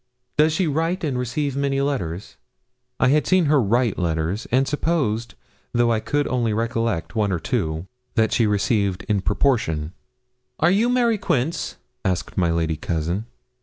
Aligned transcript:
'Does 0.35 0.51
she 0.51 0.65
write 0.65 1.03
and 1.03 1.19
receive 1.19 1.55
many 1.55 1.79
letters?' 1.79 2.35
I 2.99 3.09
had 3.09 3.27
seen 3.27 3.45
her 3.45 3.61
write 3.61 3.99
letters, 3.99 4.47
and 4.51 4.67
supposed, 4.67 5.35
though 5.73 5.91
I 5.91 5.99
could 5.99 6.27
only 6.27 6.53
recollect 6.53 7.15
one 7.15 7.31
or 7.31 7.37
two, 7.37 7.85
that 8.15 8.31
she 8.33 8.47
received 8.47 9.03
in 9.03 9.21
proportion. 9.21 9.93
'Are 10.59 10.71
you 10.71 10.89
Mary 10.89 11.19
Quince?' 11.19 11.75
asked 12.03 12.35
my 12.35 12.49
lady 12.49 12.77
cousin. 12.77 13.27